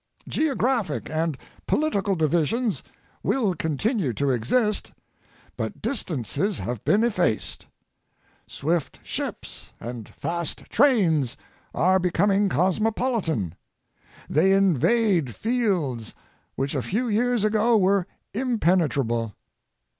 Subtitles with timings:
[0.27, 2.81] Geographic and political divisions
[3.21, 4.93] will continue to exist,
[5.55, 7.67] but distances have been effaced.
[8.47, 11.37] Swift ships and fast trains
[11.75, 13.53] are becoming cosmopolitan.
[14.27, 16.15] They invade fields
[16.55, 19.33] which a few years ago were impene trable.